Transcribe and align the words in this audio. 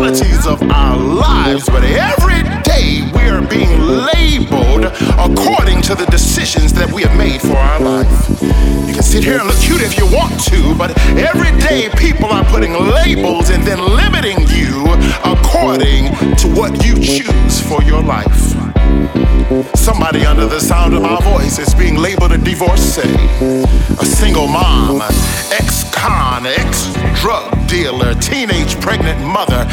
realities 0.00 0.46
of 0.46 0.62
our 0.62 0.96
lives, 0.96 1.66
but 1.68 1.84
every 1.84 2.42
day 2.62 3.02
we 3.14 3.28
are 3.28 3.39
being 3.39 3.39
labeled 3.39 3.39
according 5.18 5.82
to 5.82 5.94
the 5.94 6.06
decisions 6.06 6.72
that 6.74 6.90
we 6.92 7.02
have 7.02 7.16
made 7.16 7.40
for 7.40 7.56
our 7.56 7.80
life. 7.80 8.40
You 8.86 8.94
can 8.94 9.02
sit 9.02 9.24
here 9.24 9.38
and 9.38 9.46
look 9.46 9.58
cute 9.58 9.82
if 9.82 9.96
you 9.96 10.06
want 10.06 10.42
to, 10.50 10.74
but 10.76 10.96
every 11.18 11.52
day 11.60 11.88
people 11.96 12.26
are 12.26 12.44
putting 12.44 12.72
labels 12.72 13.50
and 13.50 13.62
then 13.64 13.78
limiting 13.78 14.46
you 14.48 14.86
according 15.24 16.12
to 16.36 16.48
what 16.54 16.84
you 16.84 16.94
choose 16.96 17.60
for 17.68 17.82
your 17.82 18.02
life. 18.02 18.54
Somebody 19.74 20.24
under 20.24 20.46
the 20.46 20.60
sound 20.60 20.94
of 20.94 21.02
my 21.02 21.18
voice 21.20 21.58
is 21.58 21.74
being 21.74 21.96
labeled 21.96 22.32
a 22.32 22.38
divorcee, 22.38 23.02
a 23.98 24.04
single 24.04 24.46
mom, 24.46 25.02
ex 25.50 25.84
con, 25.92 26.46
ex 26.46 26.92
drug 27.20 27.50
dealer, 27.68 28.14
teenage 28.14 28.80
pregnant 28.80 29.20
mother, 29.20 29.66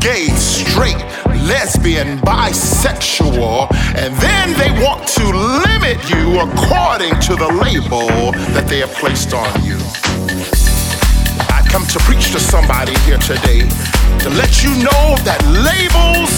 gay, 0.00 0.26
straight, 0.36 1.00
lesbian, 1.46 2.18
bisexual, 2.18 3.68
and 3.96 4.14
then 4.16 4.54
they 4.58 4.70
want 4.82 5.06
to 5.08 5.24
limit 5.66 5.98
you 6.10 6.40
according 6.40 7.14
to 7.20 7.34
the 7.34 7.50
label 7.62 8.32
that 8.54 8.66
they 8.68 8.78
have 8.78 8.92
placed 8.94 9.34
on 9.34 9.50
you. 9.64 9.78
I 11.50 11.64
come 11.68 11.86
to 11.86 11.98
preach 12.00 12.32
to 12.32 12.40
somebody 12.40 12.94
here 13.02 13.18
today 13.18 13.66
to 14.22 14.28
let 14.38 14.62
you 14.62 14.70
know 14.82 15.18
that 15.26 15.42
labels 15.50 16.30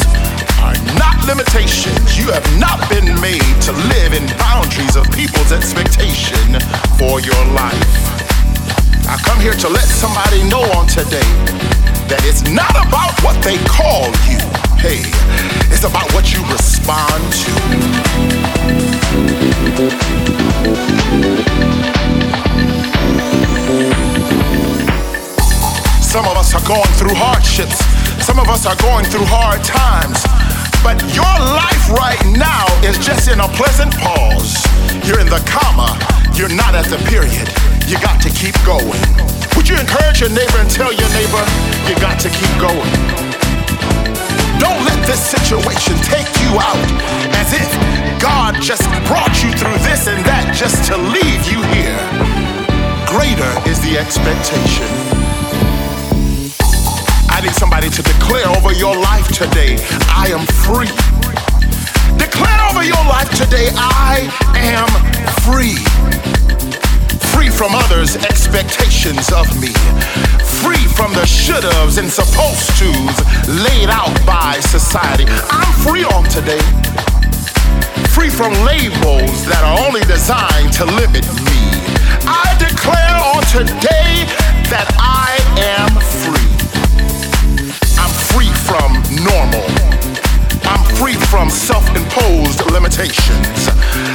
are 0.64 0.76
not 0.96 1.20
limitations. 1.28 2.16
You 2.16 2.32
have 2.32 2.46
not 2.56 2.80
been 2.88 3.12
made 3.20 3.54
to 3.68 3.72
live 3.92 4.16
in 4.16 4.24
boundaries 4.40 4.96
of 4.96 5.04
people's 5.12 5.52
expectation 5.52 6.56
for 6.96 7.20
your 7.20 7.44
life. 7.52 7.92
I 9.04 9.20
come 9.20 9.38
here 9.40 9.52
to 9.52 9.68
let 9.68 9.84
somebody 9.84 10.42
know 10.48 10.64
on 10.72 10.88
today 10.88 11.28
that 12.08 12.24
it's 12.24 12.42
not 12.48 12.72
about 12.72 13.12
what 13.20 13.36
they 13.44 13.60
call 13.68 14.08
you. 14.24 14.63
Hey, 14.84 15.00
it's 15.72 15.84
about 15.84 16.12
what 16.12 16.34
you 16.34 16.44
respond 16.52 17.24
to. 17.32 17.50
Some 26.04 26.26
of 26.28 26.36
us 26.36 26.52
are 26.52 26.60
going 26.68 26.92
through 27.00 27.16
hardships. 27.16 27.80
Some 28.22 28.38
of 28.38 28.48
us 28.50 28.66
are 28.66 28.76
going 28.76 29.06
through 29.06 29.24
hard 29.24 29.64
times. 29.64 30.20
But 30.84 31.00
your 31.16 31.32
life 31.56 31.88
right 31.96 32.20
now 32.36 32.68
is 32.84 32.98
just 33.00 33.32
in 33.32 33.40
a 33.40 33.48
pleasant 33.56 33.96
pause. 33.96 34.60
You're 35.08 35.20
in 35.20 35.32
the 35.32 35.40
comma, 35.48 35.96
you're 36.36 36.52
not 36.52 36.74
at 36.74 36.84
the 36.92 37.00
period. 37.08 37.48
You 37.88 37.96
got 38.04 38.20
to 38.20 38.28
keep 38.28 38.52
going. 38.68 39.00
Would 39.56 39.66
you 39.66 39.80
encourage 39.80 40.20
your 40.20 40.28
neighbor 40.28 40.60
and 40.60 40.68
tell 40.68 40.92
your 40.92 41.08
neighbor 41.16 41.40
you 41.88 41.96
got 42.04 42.20
to 42.20 42.28
keep 42.28 42.52
going? 42.60 43.43
Don't 44.64 44.80
let 44.88 45.06
this 45.06 45.20
situation 45.20 45.92
take 46.00 46.30
you 46.40 46.56
out 46.56 46.88
as 47.36 47.52
if 47.52 47.68
God 48.18 48.56
just 48.62 48.88
brought 49.04 49.44
you 49.44 49.52
through 49.52 49.76
this 49.84 50.08
and 50.08 50.24
that 50.24 50.56
just 50.56 50.88
to 50.88 50.96
leave 50.96 51.44
you 51.52 51.60
here. 51.76 52.00
Greater 53.04 53.52
is 53.68 53.76
the 53.84 54.00
expectation. 54.00 54.88
I 57.28 57.44
need 57.44 57.52
somebody 57.52 57.90
to 57.90 58.00
declare 58.00 58.48
over 58.56 58.72
your 58.72 58.96
life 58.96 59.28
today, 59.28 59.76
I 60.08 60.32
am 60.32 60.48
free. 60.64 60.88
Declare 62.16 62.60
over 62.72 62.82
your 62.82 63.04
life 63.04 63.28
today, 63.36 63.68
I 63.76 64.32
am 64.56 64.88
free. 65.44 65.76
Free 67.34 67.50
from 67.50 67.74
others' 67.74 68.16
expectations 68.16 69.30
of 69.32 69.46
me. 69.60 69.72
Free 70.62 70.86
from 70.96 71.12
the 71.12 71.26
should 71.26 71.64
haves 71.64 71.98
and 71.98 72.10
supposed 72.10 72.70
to's 72.78 73.18
laid 73.62 73.90
out 73.90 74.14
by 74.24 74.60
society. 74.60 75.24
I'm 75.50 75.72
free 75.84 76.04
on 76.04 76.24
today. 76.24 76.62
Free 78.14 78.30
from 78.30 78.52
labels 78.64 79.44
that 79.46 79.62
are 79.62 79.86
only 79.86 80.02
designed 80.02 80.72
to 80.74 80.84
limit 80.86 81.26
me. 81.44 81.60
I 82.26 82.56
declare 82.58 83.18
on 83.34 83.42
today 83.50 84.24
that 84.70 84.88
I 84.98 85.36
am 85.60 85.90
free 86.22 86.54
I'm 87.98 88.10
free 88.30 88.52
from 88.66 88.92
normal. 89.24 89.93
I'm 90.66 90.82
free 90.96 91.14
from 91.14 91.50
self 91.50 91.84
imposed 91.96 92.64
limitations. 92.70 93.68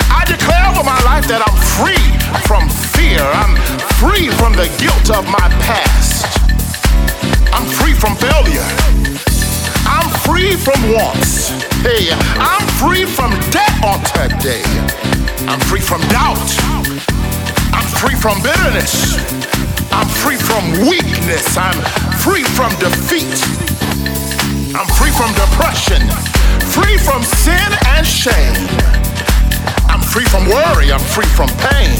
I 0.09 0.25
declare 0.25 0.65
over 0.71 0.83
my 0.83 0.99
life 1.05 1.27
that 1.29 1.45
I'm 1.45 1.57
free 1.77 2.01
from 2.49 2.69
fear. 2.69 3.21
I'm 3.21 3.53
free 4.01 4.29
from 4.41 4.53
the 4.53 4.67
guilt 4.81 5.13
of 5.13 5.25
my 5.29 5.47
past. 5.61 6.25
I'm 7.53 7.65
free 7.79 7.93
from 7.93 8.15
failure. 8.17 8.65
I'm 9.85 10.09
free 10.25 10.55
from 10.55 10.79
wants. 10.93 11.49
Hey, 11.85 12.09
I'm 12.39 12.65
free 12.81 13.05
from 13.05 13.31
debt 13.51 13.73
on 13.85 14.01
today. 14.09 14.63
I'm 15.47 15.59
free 15.61 15.81
from 15.81 16.01
doubt. 16.09 16.49
I'm 17.73 17.87
free 18.01 18.15
from 18.15 18.41
bitterness. 18.41 19.17
I'm 19.91 20.07
free 20.07 20.37
from 20.37 20.87
weakness. 20.89 21.57
I'm 21.57 21.79
free 22.21 22.43
from 22.43 22.69
defeat. 22.79 23.29
I'm 24.75 24.85
free 24.85 25.09
from 25.09 25.33
depression, 25.33 25.99
free 26.69 26.97
from 26.99 27.23
sin 27.23 27.57
and 27.87 28.05
shame. 28.05 28.53
I'm 29.89 29.99
free 29.99 30.25
from 30.25 30.45
worry, 30.45 30.91
I'm 30.91 30.99
free 30.99 31.25
from 31.25 31.49
pain. 31.57 31.97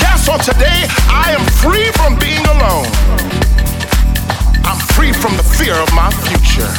Yes, 0.00 0.28
on 0.30 0.38
today, 0.40 0.88
I 1.12 1.36
am 1.36 1.44
free 1.60 1.92
from 1.92 2.18
being 2.18 2.40
alone. 2.46 2.88
I'm 4.64 4.80
free 4.96 5.12
from 5.12 5.36
the 5.36 5.42
fear 5.42 5.74
of 5.74 5.92
my 5.92 6.10
future. 6.24 6.72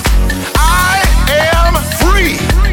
I 0.57 1.03
am 1.29 1.75
free. 2.01 2.72